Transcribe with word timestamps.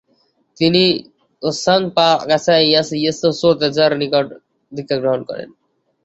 তিনি 0.57 0.83
গ্ত্সাং-পা-র্গ্যা-রাস-য়ে-শেস-র্দো-র্জের 1.41 3.91
নিকট 4.01 4.27
দীক্ষাগ্রহণ 4.71 5.21
করেন। 5.29 5.49